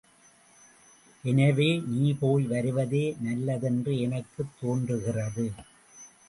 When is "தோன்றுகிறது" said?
4.59-5.45